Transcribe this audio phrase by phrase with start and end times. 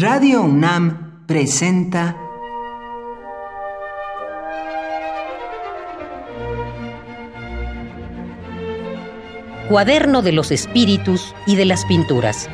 [0.00, 2.16] Radio UNAM presenta
[9.68, 12.48] Cuaderno de los Espíritus y de las Pinturas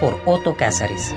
[0.00, 1.14] por Otto Cázares.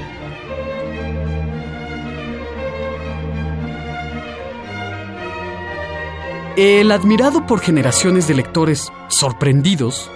[6.58, 10.12] El admirado por generaciones de lectores sorprendidos,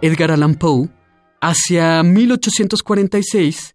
[0.00, 0.90] Edgar Allan Poe,
[1.40, 3.74] hacia 1846,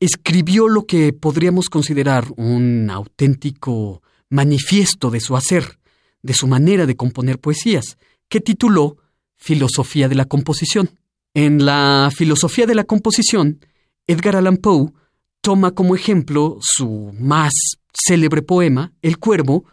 [0.00, 5.78] escribió lo que podríamos considerar un auténtico manifiesto de su hacer,
[6.22, 7.98] de su manera de componer poesías,
[8.28, 8.98] que tituló
[9.36, 10.90] Filosofía de la Composición.
[11.34, 13.60] En la Filosofía de la Composición,
[14.06, 14.92] Edgar Allan Poe
[15.40, 17.52] toma como ejemplo su más
[17.92, 19.64] célebre poema, El Cuervo,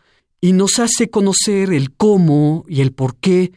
[0.41, 3.51] y nos hace conocer el cómo y el porqué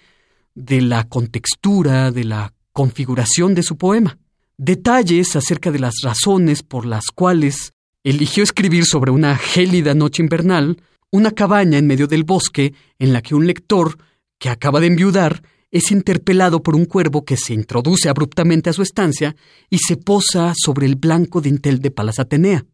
[0.55, 4.19] de la contextura, de la configuración de su poema.
[4.61, 10.83] Detalles acerca de las razones por las cuales eligió escribir sobre una gélida noche invernal,
[11.13, 13.99] una cabaña en medio del bosque en la que un lector,
[14.37, 18.83] que acaba de enviudar, es interpelado por un cuervo que se introduce abruptamente a su
[18.83, 19.37] estancia
[19.71, 22.67] y se posa sobre el blanco dintel de Palas Atenea.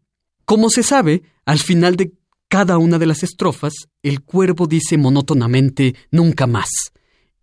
[0.47, 2.13] Como se sabe, al final de
[2.49, 6.71] cada una de las estrofas, el cuervo dice monótonamente nunca más.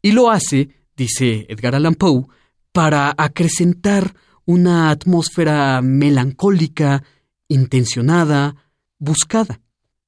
[0.02, 2.26] Y lo hace, dice Edgar Allan Poe,
[2.72, 4.16] para acrecentar
[4.52, 7.04] una atmósfera melancólica,
[7.48, 8.56] intencionada,
[9.00, 9.62] buscada.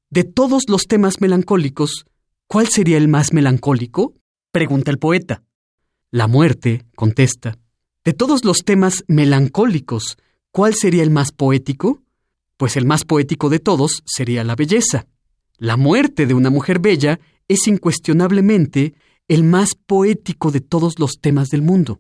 [0.09, 2.05] De todos los temas melancólicos,
[2.47, 4.13] ¿cuál sería el más melancólico?
[4.51, 5.43] pregunta el poeta.
[6.11, 7.57] La muerte, contesta.
[8.03, 10.17] De todos los temas melancólicos,
[10.51, 12.03] ¿cuál sería el más poético?
[12.57, 15.05] pues el más poético de todos sería la belleza.
[15.57, 18.93] La muerte de una mujer bella es incuestionablemente
[19.27, 21.99] el más poético de todos los temas del mundo.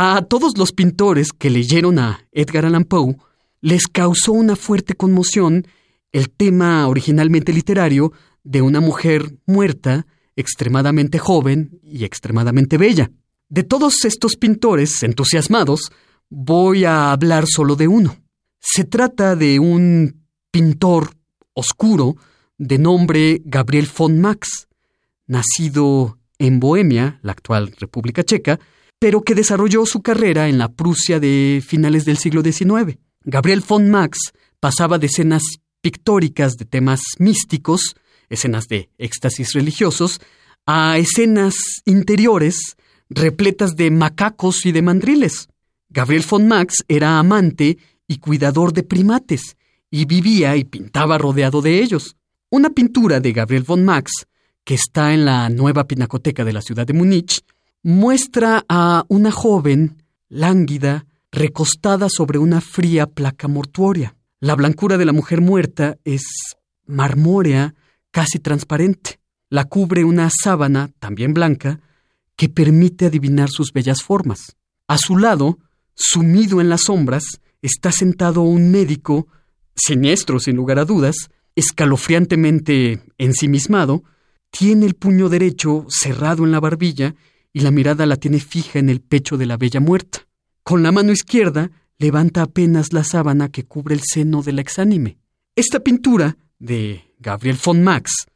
[0.00, 3.16] A todos los pintores que leyeron a Edgar Allan Poe
[3.60, 5.66] les causó una fuerte conmoción
[6.12, 8.12] el tema originalmente literario
[8.44, 13.10] de una mujer muerta, extremadamente joven y extremadamente bella.
[13.48, 15.90] De todos estos pintores entusiasmados,
[16.28, 18.18] voy a hablar solo de uno.
[18.60, 20.22] Se trata de un
[20.52, 21.16] pintor
[21.54, 22.14] oscuro
[22.56, 24.68] de nombre Gabriel von Max,
[25.26, 28.60] nacido en Bohemia, la actual República Checa,
[28.98, 32.98] pero que desarrolló su carrera en la Prusia de finales del siglo XIX.
[33.24, 35.42] Gabriel von Max pasaba de escenas
[35.80, 37.94] pictóricas de temas místicos,
[38.28, 40.20] escenas de éxtasis religiosos,
[40.66, 41.54] a escenas
[41.84, 42.76] interiores
[43.08, 45.48] repletas de macacos y de mandriles.
[45.88, 49.56] Gabriel von Max era amante y cuidador de primates,
[49.90, 52.16] y vivía y pintaba rodeado de ellos.
[52.50, 54.26] Una pintura de Gabriel von Max,
[54.64, 57.42] que está en la nueva pinacoteca de la ciudad de Múnich,
[57.82, 64.16] muestra a una joven, lánguida, recostada sobre una fría placa mortuoria.
[64.40, 66.22] La blancura de la mujer muerta es
[66.86, 67.74] marmórea,
[68.10, 69.20] casi transparente.
[69.50, 71.80] La cubre una sábana, también blanca,
[72.36, 74.56] que permite adivinar sus bellas formas.
[74.86, 75.58] A su lado,
[75.94, 77.24] sumido en las sombras,
[77.62, 79.26] está sentado un médico,
[79.74, 84.04] siniestro sin lugar a dudas, escalofriantemente ensimismado,
[84.50, 87.14] tiene el puño derecho cerrado en la barbilla
[87.52, 90.26] y la mirada la tiene fija en el pecho de la bella muerta.
[90.62, 95.18] Con la mano izquierda levanta apenas la sábana que cubre el seno de la exánime.
[95.56, 98.26] Esta pintura, de Gabriel von Max,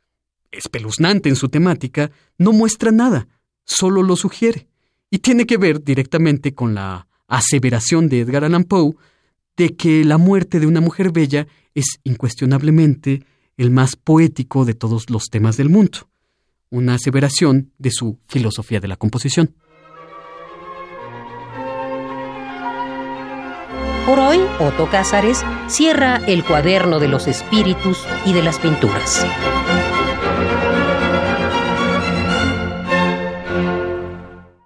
[0.50, 3.28] espeluznante en su temática, no muestra nada,
[3.64, 4.68] solo lo sugiere,
[5.10, 8.94] y tiene que ver directamente con la aseveración de Edgar Allan Poe
[9.56, 13.24] de que la muerte de una mujer bella es incuestionablemente
[13.56, 16.08] el más poético de todos los temas del mundo,
[16.72, 19.54] una aseveración de su filosofía de la composición.
[24.06, 29.24] Por hoy, Otto Cázares cierra el cuaderno de los espíritus y de las pinturas.